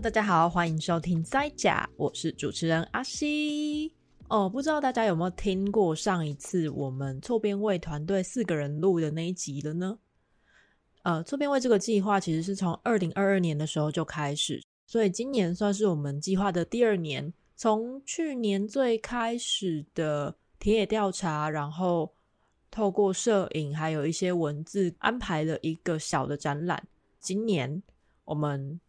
[0.00, 3.94] 大家好，欢迎收听塞甲，我是主持人阿西。
[4.26, 9.96] 哦，不知道大家有没有听过上一次我们错编位团队四个人录的那一集了呢？
[11.04, 17.32] 呃，错编位这个计划其实是从二零二二年的时候就开始，所以今年算是我们计划的第二年。
[17.54, 22.12] 从去年最开始的田野调查，然后
[22.68, 26.84] 透过摄影还有一些文字安排了一个小的展览。
[27.20, 27.80] 今年
[28.24, 28.80] 我们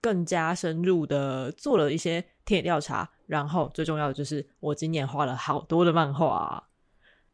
[0.00, 6.68] 更加深入的做了一些田野调查，然后最重要的就是我今年画了好多的漫画。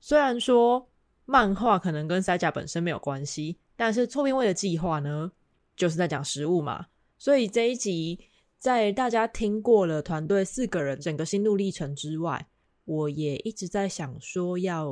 [0.00, 0.88] 虽然说
[1.24, 5.32] 漫画可能跟塞甲本身没有关系，但是错编位的计划呢，
[5.76, 6.86] 就是在讲食物嘛，
[7.18, 8.20] 所以这一集
[8.58, 12.46] 在大家听过了团队四个人整个心路历程之外，
[12.84, 14.86] 我也一直在想说要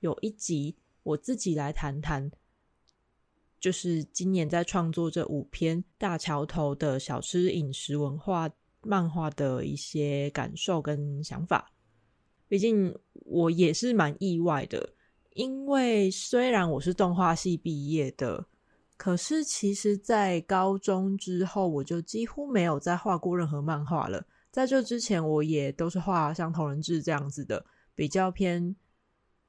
[0.00, 2.30] 有一集我自己来谈谈。
[3.62, 8.50] 就是今年在创作这五篇大桥头的小吃饮食文化
[8.82, 11.70] 漫画的一些感受跟想法。
[12.48, 14.94] 毕竟我也是蛮意外的，
[15.34, 18.44] 因为虽然我是动画系毕业的，
[18.96, 24.26] 可是其实在高中之后我就几乎没有再画过任何漫画了。
[24.50, 28.74] 在这之前，我也都是画像同人志这样子的，比较偏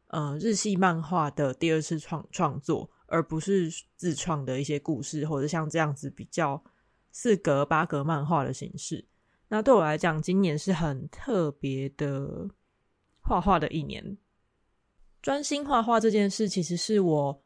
[0.10, 2.88] 呃日系漫画的第二次创创作。
[3.14, 6.64] 而不是自创的一些故事，或者像这样子比较
[7.12, 9.06] 四格八格漫画的形式。
[9.50, 12.50] 那对我来讲，今年是很特别的
[13.22, 14.18] 画画的一年。
[15.22, 17.44] 专心画画这件事，其实是我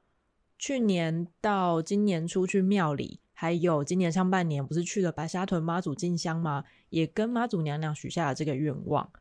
[0.57, 6.63] 去年到今年出去庙里，还有今年上半年不是去了白沙屯妈祖进香吗？
[6.87, 9.11] 也跟妈祖娘娘许下了这个愿望。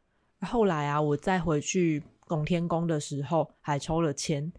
[0.42, 4.52] 后来啊，我再回去拱天宫的时候，还抽了签。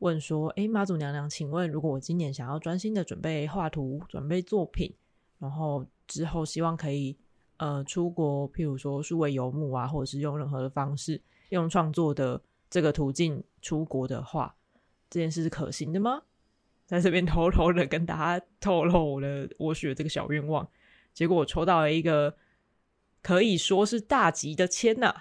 [0.00, 4.94] 问说：“诶，妈祖娘娘，请问，如果我今年想要专心的准备画图、准备作品，
[5.38, 7.16] 然后之后希望可以
[7.56, 14.56] 呃出国，譬如说数位游牧啊，或者是用任何的方式，用创作的这个途径出国的话，
[15.08, 16.22] 这件事是可行的吗？”
[16.84, 20.68] 在这边偷偷的跟大家透露了我许的这个小愿望，
[21.14, 22.36] 结果我抽到了一个
[23.22, 25.14] 可以说是大吉的签呐，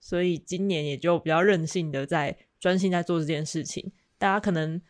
[0.00, 2.36] 所以今年也就比较任性的在。
[2.64, 4.80] 专心在做这件事情，大家可能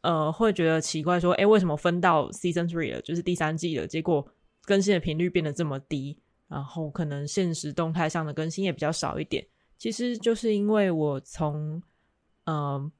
[0.00, 3.86] 呃会觉得奇怪，说：“诶，为什么分到 season three 了，就是第三季了？
[3.86, 4.26] 结果
[4.64, 6.18] 更新的频率变得这么低，
[6.48, 9.46] 然后可能现实动态上的更新也比较少一点。
[9.76, 11.82] 其实就是因为我从
[12.44, 12.90] 嗯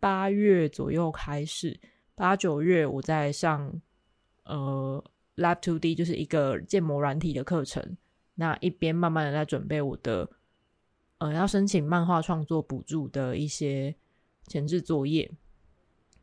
[0.00, 1.78] 八月左右开始，
[2.16, 3.80] 八九月我在上
[4.42, 5.04] 呃
[5.36, 7.96] Lab Two D，就是一个建模软体的课程，
[8.34, 10.28] 那一边慢慢的在准备我的。”
[11.18, 13.94] 呃，要申请漫画创作补助的一些
[14.48, 15.30] 前置作业，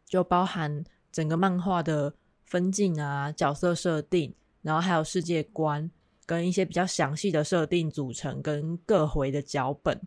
[0.05, 4.31] 就包含整个漫画的分镜啊、角色设定，
[4.61, 5.89] 然后还有世界观
[6.27, 9.99] 跟一些比较详细的设定组成跟各回的脚本，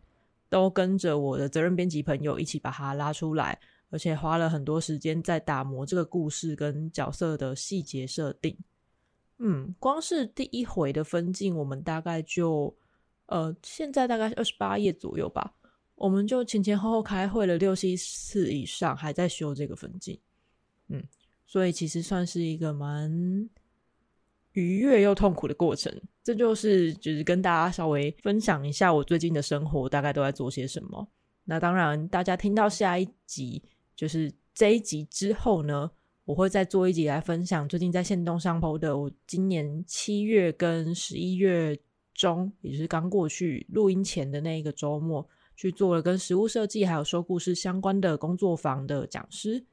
[0.48, 3.58] 都跟着我的责任编辑朋友一起把它拉出来，
[3.91, 8.56] 而且花了很多时间在打磨这个故事跟角色的细节设定。
[9.38, 12.72] 嗯，光是第一回的分镜，我们大概就。
[13.26, 15.53] 呃，现在大概是二十八页左右吧，
[15.97, 20.16] 我们就前前后后开会了六七次以上，还在修这个分镜，
[20.88, 21.03] 嗯，
[21.44, 23.50] 所以其实算是一个蛮
[24.53, 25.92] 愉悦又痛苦的过程。
[26.22, 31.09] 这就是就是跟大家稍微分享一下我最近的生活大概都在做些什么。
[31.44, 33.60] 那当然，大家听到下一集
[33.97, 35.91] 就是这一集之后呢，
[36.25, 41.76] 我会再做一集来分享最近在限动上 PO 的我今年七月跟十一月。
[42.16, 49.65] 中，也就是刚过去录音前的那一个周末，去做了跟食物设计还有说故事相关的工作坊的讲师。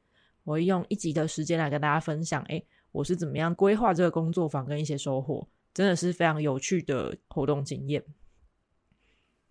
[0.44, 8.04] 我会用一集的时间来跟大家分享，诶，我是怎么样规划这个工作坊跟一些收获，真的是非常有趣的活动经验。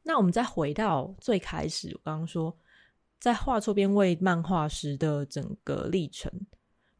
[0.03, 2.55] 那我们再回到最开始，我刚刚说
[3.19, 6.31] 在画错边位漫画时的整个历程，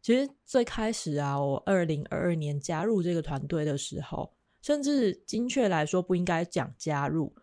[0.01, 4.33] 其实最开始啊，我二零二二年加入这个团队的时候。
[4.63, 7.35] 甚至精确来说，不应该讲加入，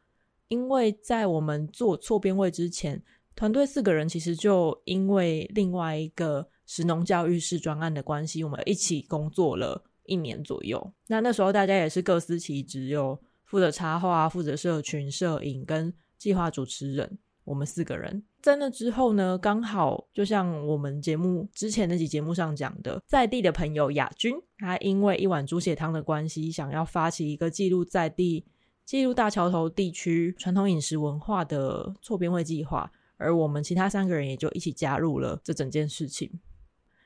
[0.47, 2.99] 因为在我们做错编位之前，
[3.35, 10.93] 团队四个人其实就因为另外一个石农教育室专案的关系，我们一起工作了一年左右。
[11.07, 17.19] 那那时候大家也是各司其职，有负责插画、负责社群、摄影跟计划主持人。
[17.49, 28.45] 我们四个人在那之后呢，刚好就像我们节目之前那集节目上讲的，在地的朋友亚君，他因为一碗猪血汤的关系，想要发起一个记录在地、
[28.85, 36.31] 记录大桥头地区传统饮食文化的错编位计划，而我们其他三个人也就一起加入了这整件事情。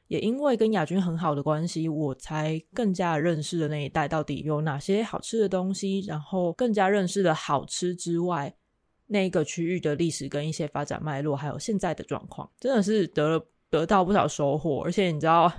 [0.10, 8.54] 也因为跟亚君很好的关系，我才更加认识了那一带到底有哪些好吃的东西，然后更加认识了好吃之外
[9.14, 14.82] 那个区域的历史跟一些发展脉络，还有现在的状况，真的是得得到不少收获。
[14.82, 15.54] 而且你知道，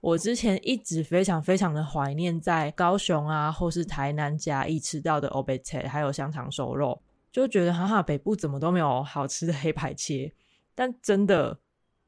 [0.00, 7.00] 我之前一直非常非常的怀念在高雄啊，或是台南嘉义吃到的欧贝切，还有香肠瘦肉，
[7.32, 10.32] 就觉得哈哈，北部怎么都没有好吃的黑白切，
[10.74, 11.58] 但真的。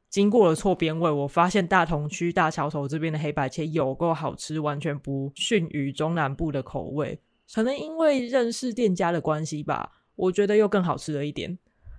[0.09, 7.21] 经过了错编位，我发现大同区大桥头这边的黑白切有够好吃，完全不逊于中南部的口味。
[7.53, 11.57] 可能因为认识店家的关系吧，我觉得又更好吃了一点。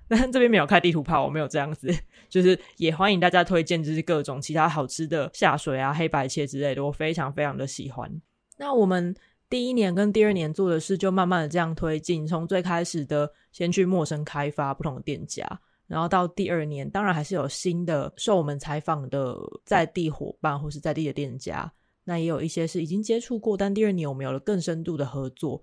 [0.09, 1.93] 但这边没有开地图炮，我没有这样子，
[2.29, 8.09] 就是也欢迎大家推荐，就是各种其他好吃的下水啊、黑白切之类的，我非常非常的喜欢。
[8.57, 9.13] 那我们
[9.49, 15.45] 第一年跟第二年做的事，就慢慢的这样推进，从最开始的先去陌生开发不同的店家。
[15.87, 19.35] 然后到第二年，当然还是有新的受我们采访的
[19.65, 21.69] 在地伙伴或是在地的店家。
[22.05, 25.61] 那也有一些是已经接触过，但第二年我们有了更深度的合作。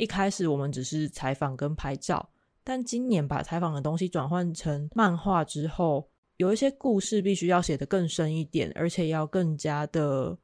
[0.00, 2.26] 一开始我们只是采访跟拍照，
[2.64, 6.08] 但今年把采访的东西转换成漫画之后，
[6.38, 10.38] 有一些故事必须要写得更深一点，而且要更加的，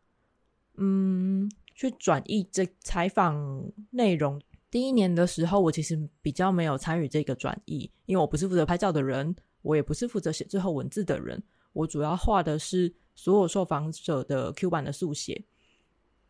[0.74, 4.38] 嗯，去转译这采访内容。
[4.70, 11.42] 第一年的时候，我其实比较没有参与这个转译，因为我不是负责拍照的人，我也不是负责写最后文字的人，
[11.72, 15.42] 我主要画的是所有受访者的 Q 版的速写。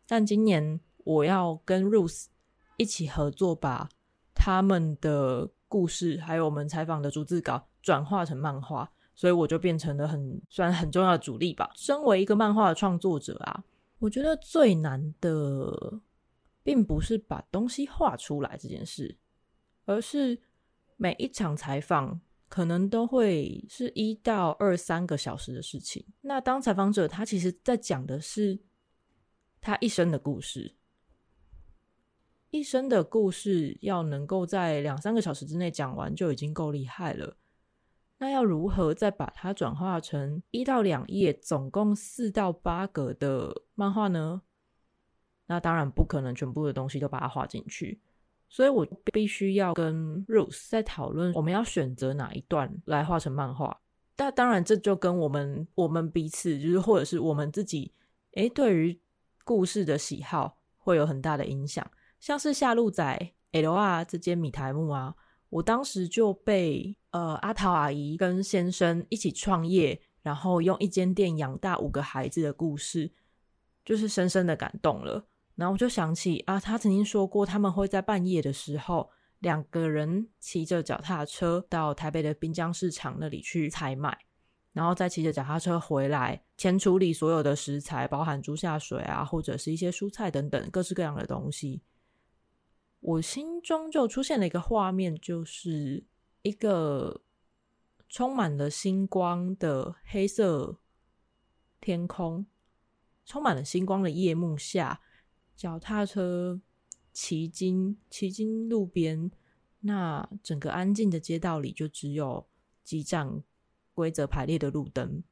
[0.07, 2.27] 但今年我要跟 Ruth
[2.77, 3.89] 一起合作，把
[4.33, 11.69] 他们的故事还有我们采访的逐字稿转化成漫画，所以我就变成了很算很重要的主力吧。
[11.75, 13.63] 身为一个漫画的创作者啊，
[13.99, 15.99] 我觉得最难的。
[16.63, 19.17] 并不是把东西画出来这件事，
[19.85, 20.37] 而是
[20.97, 22.19] 每一场采访
[22.49, 26.05] 可能都会是一到二三个小时的事情。
[26.19, 28.59] 那当采访者，他其实在讲的是
[29.61, 30.75] 他一生的故事，
[32.49, 37.35] 一生的故事要能够在两三个小时之内讲完就已经够厉害了。
[38.19, 44.41] 那要如何再把它转化成一到两页，总共四到八格的漫画呢？
[45.45, 47.99] 那当然不可能全部的东西都把它画进去，
[48.49, 53.79] 所以我必须要跟 Rose 在讨论我们要选择哪一段来画成漫画。
[54.15, 57.93] 但当然这就跟我们我们彼此就是或者是我们自己
[58.33, 58.99] 诶对于
[59.43, 61.87] 故事的喜好会有很大的影响。
[62.19, 65.15] 像是夏路仔 L.R 这间米苔目啊，
[65.49, 73.11] 我当时就被呃阿桃阿姨跟先生一起创业，然后用一间店养大五个孩子的故事，
[73.85, 75.25] 就是深深的感动了。
[75.55, 79.09] 然后我就想起啊，他曾经说过，他们会在半夜的时候，
[79.39, 84.15] 两个人骑着脚踏车到台北的滨江市场那里去采买，
[84.73, 91.81] 然后再骑着脚踏车回来，前处理所有的食材，包含猪下水啊，或者是一些蔬菜等等各式各样的东西。
[92.99, 96.03] 我心中就出现了一个画面，就是
[96.41, 97.21] 一个
[98.09, 100.77] 充满了星光的黑色
[101.79, 102.45] 天空，
[103.25, 105.01] 充满了星光的夜幕下。
[105.55, 106.61] 脚踏车
[107.11, 109.31] 骑经骑经路边，
[109.79, 112.45] 那整个安静的街道里就只有
[112.83, 113.41] 几盏
[113.93, 115.23] 规则排列的路灯。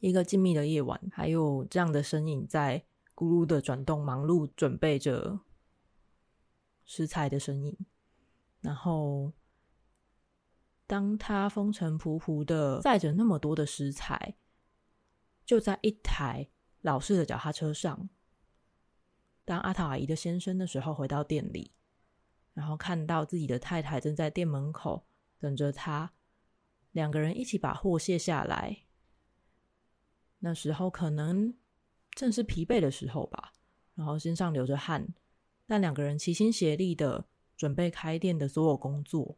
[0.00, 2.84] 一个静谧的夜晚，还有这样的身影在
[3.14, 5.40] 咕噜的转动，忙碌准备着
[6.84, 7.76] 食材的身影。
[8.60, 9.32] 然后，
[10.86, 14.36] 当他风尘仆仆的载着那么多的食材，
[15.44, 16.48] 就在一台
[16.80, 18.08] 老式的脚踏车上。
[19.44, 21.72] 当阿塔阿姨的先生的时候回到店里，
[22.54, 25.04] 然后看到自己的太太正在店门口
[25.38, 26.12] 等着他，
[26.92, 28.84] 两个人一起把货卸下来。
[30.38, 31.52] 那时候可能
[32.12, 33.52] 正是疲惫的时候吧，
[33.96, 35.12] 然后身上流着汗，
[35.66, 37.26] 但两个人齐心协力的
[37.56, 39.36] 准备开店的所有工作。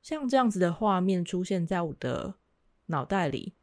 [0.00, 2.34] 像这样子的画面出现在我的
[2.86, 3.54] 脑袋里，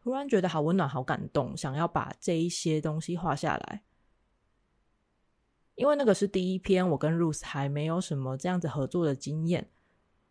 [0.00, 3.82] 突然觉得好温暖、好感动，想要把这一些东西画下来。
[5.74, 9.70] 因为那个是第一篇，我跟 Rose 还没有什么这样子合作的经验，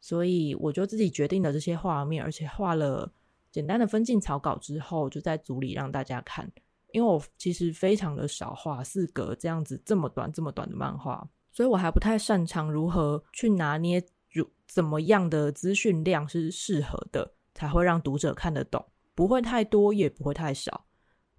[0.02, 3.14] 所以我就自己决定了这些画面，而且画了
[3.52, 6.52] 简单的分镜草稿之后，就在组里让大家看。
[6.92, 20.86] 因为我其实非常的少画四格这样子这么短这么短的漫画，所以我还不太擅长如何去拿捏如怎么样的资讯量是适合的，才会让读者看得懂，不会太多也不会太少。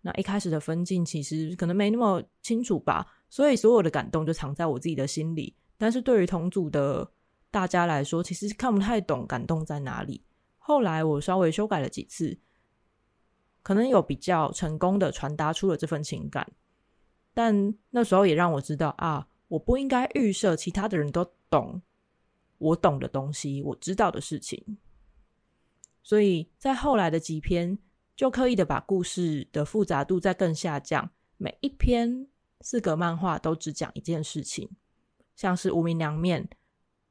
[0.01, 3.07] 那一开始的分镜其实可能没那么清楚吧。
[3.31, 7.07] 所以所有的感动就藏在我自己的心里，但是对于同组的
[7.51, 10.25] 大家来说，其实看不太懂感动在哪里。
[10.57, 12.39] 后来我稍微修改了几次，
[13.63, 16.51] 可能有比较成功的传达出了这份情感。
[17.35, 21.81] 但那时候也让我知道啊，我不应该预设其他的人都懂
[22.59, 24.79] 我懂的东西，我知道的事情。
[26.03, 27.79] 所以在后来的几篇，
[28.17, 32.27] 就刻意的把故事的复杂度再更下降，每一篇
[32.61, 34.69] 四格漫画都只讲一件事情，
[35.37, 36.49] 像是无名凉面，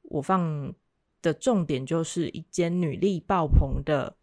[0.02, 0.74] 我放
[1.22, 4.18] 的重点就是一间女力爆棚的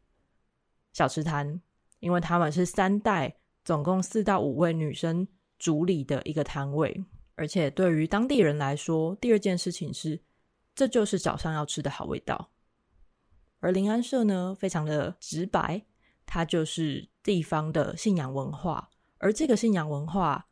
[0.92, 1.62] 小吃摊，
[2.04, 3.34] 因为他们是三代，
[3.64, 5.26] 总共四到五位女生
[5.58, 7.02] 主理的一个摊位，
[7.34, 10.20] 而且对于当地人来说，第二件事情是，
[10.74, 12.50] 这就是早上要吃的好味道。
[13.60, 15.86] 而临安社呢，非常的直白，
[16.26, 18.90] 它就是地方的信仰文化。
[19.16, 20.46] 而这个信仰文化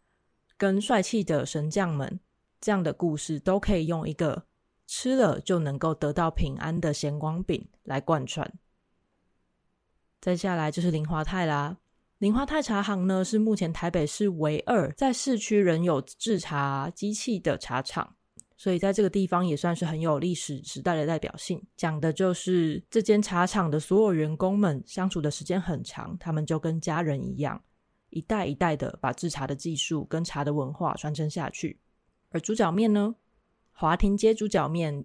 [0.57, 2.19] 跟帅气的神将们
[2.63, 4.47] 这样的故事，都可以用一个
[4.87, 8.51] 吃了就能够得到平安的咸光饼来贯穿。
[10.23, 11.77] 再下来就是林花太啦，
[12.19, 18.15] 林花太茶行呢，是目前台北市唯二在市区仍有制茶机器的茶厂。
[18.57, 27.61] 所以在这个地方也算是很有历史时代的代表性，讲的就是这间茶厂的所有员工们相处的时间很长，他们就跟家人一样，
[28.11, 31.81] 一代一代的把制茶的技术跟茶的文化传承下去。
[32.31, 33.17] 而猪脚面呢，
[33.73, 35.05] 华庭街猪脚面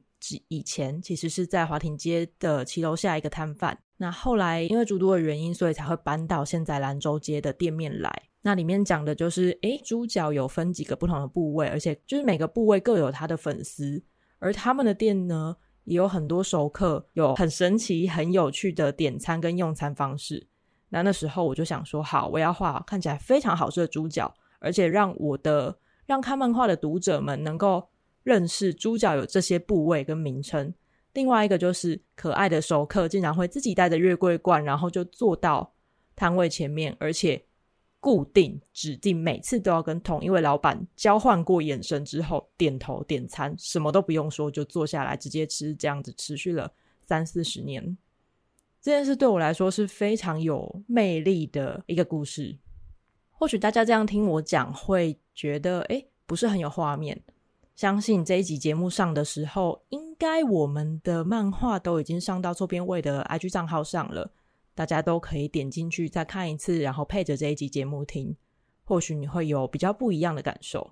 [0.49, 8.23] 以前其实是在华庭街的骑楼下一个摊贩，那后来因为诸多的原因，所以才会搬到现在兰州街的店面来。
[8.43, 14.01] 那里面讲的就是，诶，猪脚有分几个不同的部位，而且就是每个部位各有它的粉丝，
[14.39, 20.47] 而他们的店呢，也有很多熟客，有很神奇、很有趣的点餐跟用餐方式。
[20.89, 27.89] 那那时候我就想说，好，我要画看起来非常好吃的猪脚，而且让我的让看漫画的读者们能够
[28.23, 30.73] 认识猪脚有这些部位跟名称。
[31.17, 35.73] 另外一个就是可爱的熟客竟然会自己带着月桂冠，然后就坐到
[36.15, 37.43] 摊位前面，而且。
[37.99, 46.71] 固定指定每次都要跟同一位老板交换过眼神之后点头点餐，什么都不用说就坐下来直接吃，这样子持续了
[47.01, 47.97] 三四十年。
[48.79, 52.55] 这件事对我来说是非常有魅力的一个故事。
[53.31, 57.19] 或许大家这样听我讲会觉得，诶，不是很有画面。
[57.77, 64.31] 相信这一集节目上的时候，应该我们的漫画都已经上到错边位的 IG 账号上了。
[64.73, 68.35] 大家都可以点进去再看一次，然后配着这一集节目听，
[68.83, 70.91] 或许你会有比较不一样的感受。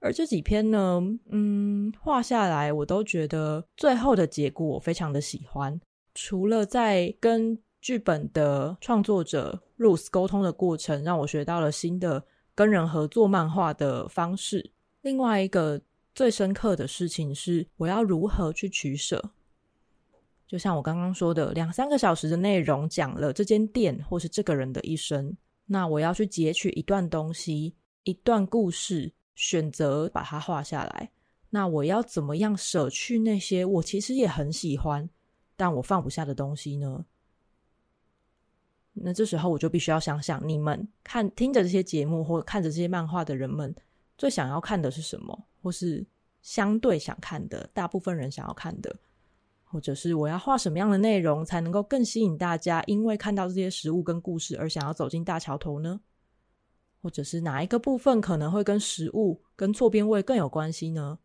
[0.00, 1.00] 而这几篇呢，
[1.30, 5.80] 嗯，画下来我都觉得最后的结果我非常的喜欢。
[6.14, 12.22] 除了在跟剧本的创作者 Rose 沟通的过程，让我学到了新的
[12.54, 14.72] 跟人合作漫画的方式。
[15.00, 15.80] 另外一个
[16.14, 19.32] 最深刻的事情是，我要如何去取舍。
[20.46, 31.10] 就像我刚刚说的，两三个小时的内容讲了这间店或是这个人的一生，那我要去截取一段东西、一段故事，选择把它画下来。
[31.48, 35.08] 那我要怎么样舍去那些我其实也很喜欢，
[35.56, 37.04] 但我放不下的东西呢？
[38.92, 43.74] 那这时候我就必须要想想，你们看听着这些节目或看着这些漫画的人们，
[44.22, 46.06] 最想要看的是什么，或是
[46.42, 48.96] 相对想看的，大部分人想要看的。
[49.64, 52.80] 或者是我要画什么样的内容才能够更吸引大家？
[52.86, 56.00] 因为看到这些食物跟故事而想要走进大桥头呢？
[57.00, 61.18] 或者是哪一个部分可能会跟食物跟错边位更有关系呢？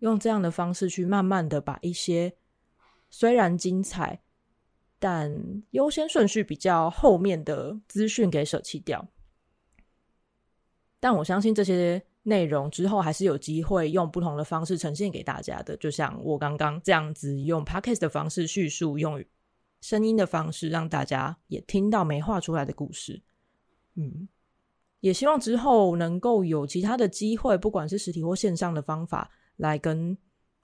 [0.00, 2.36] 用这样的方式去慢慢的把一些
[3.08, 4.20] 虽然精彩，
[4.98, 9.08] 但优先顺序比较后面的资讯给舍弃掉。
[11.00, 12.04] 但我相信这些。
[12.26, 19.22] 内容之后还是有机会用不同的方式呈现给大家的，就像我刚刚这样子用 podcast 的方式叙述，用
[19.82, 23.20] 声音的方式让大家也听到没画出来的故事。
[23.96, 24.26] 嗯，
[25.00, 30.16] 也希望之后能够有其他的机会，不管是实体或线上的方法，来跟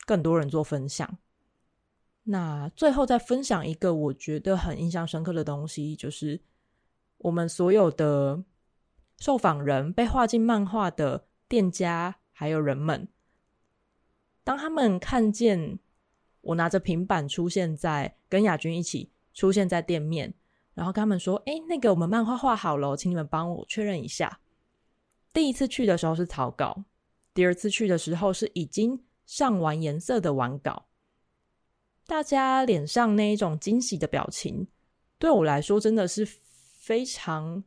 [0.07, 1.19] 更多人做分享。
[2.23, 6.41] 那最后再分享一个我觉得很印象深刻的东西，就是
[7.19, 8.43] 我们所有的
[9.19, 11.27] 受访人被画进漫画的。
[11.51, 13.09] 店家还有人们，
[14.45, 15.81] 当他们看见
[16.43, 20.33] 我拿着平板出现在跟亚军一起出现在店面，
[20.75, 24.39] 然后跟他们说：“哎，那个我们漫画画好了，请你们帮我确认一下。”
[25.35, 26.85] 第一次去的时候是草稿，
[27.35, 30.87] 第二次去的时候是已经上完颜色的完稿。
[32.07, 34.69] 大家脸上那一种惊喜的表情，
[35.19, 37.65] 对我来说真的是非常。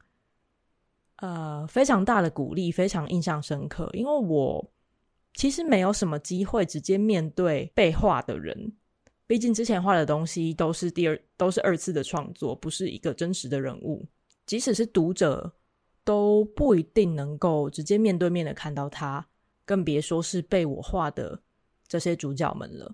[1.23, 3.89] 呃，非常大的鼓励，非常印象深刻。
[3.93, 4.69] 因为我
[5.33, 8.73] 其实没有什么机会直接面对被画的人，
[9.25, 14.05] 毕竟之前画的东西都是第二，都是二次的创作，不是一个真实的人物。
[14.45, 15.55] 即使是读者
[16.03, 19.25] 都不一定能够直接面对面的看到他，
[19.63, 21.41] 更别说是被我画的
[21.87, 22.93] 这些主角们了。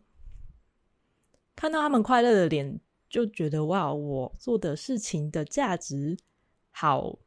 [1.55, 6.15] 看到他们快乐的脸，就觉得哇，我做的事情的价值
[6.69, 7.17] 好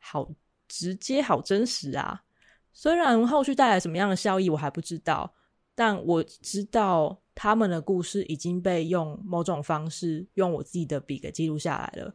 [0.00, 0.28] 好
[0.68, 2.22] 直接、好真实啊！
[2.72, 5.34] 虽然后续带来什么样的效益我还不知道，
[5.74, 12.14] 但我知道他们的故事已经被用某种方式用我自己的笔给记录下来了。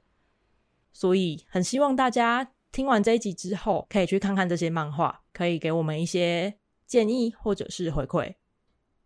[0.94, 6.54] 所以很希望大家听完这一集之后，可以去看看这些漫画，可以给我们一些
[6.86, 8.36] 建议或者是回馈。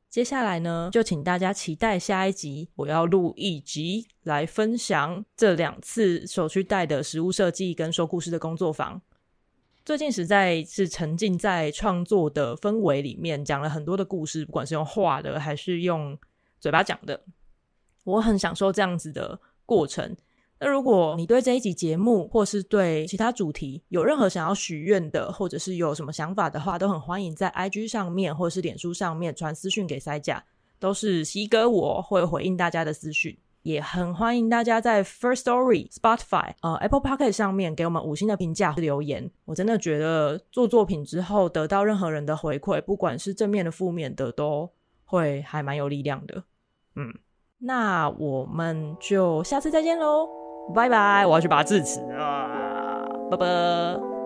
[0.09, 9.01] 接下来呢，就请大家期待下一集，我要录一集来分享这两次手去带的食物设计跟说故事的工作坊。
[9.87, 16.19] 最近实在是沉浸在创作的氛围里面，讲了很多的故事，不管是用画的还是用
[16.59, 17.23] 嘴巴讲的，
[18.03, 20.13] 我很享受这样子的过程。
[20.59, 30.43] 那如果你对这一集节目，或是对其他主题有任何想要许愿的，或者是有什么想法的话，都很欢迎在 IG 上面或是脸书上面传私讯给塞呷，
[30.79, 33.37] 都是西哥我会回应大家的私讯。
[33.67, 39.29] 也很欢迎大家在 First Story、Spotify、呃 Apple Podcast 上面给我们五星的评价和留言。
[39.43, 44.71] 我真的觉得做作品之后得到任何人的回馈，不管是正面的、负面的，都
[45.03, 46.45] 会还蛮有力量的。
[46.95, 47.13] 嗯，
[47.57, 50.29] 那我们就下次再见喽，
[50.73, 51.25] 拜拜！
[51.25, 54.16] 我要去拔智齿啊，拜拜。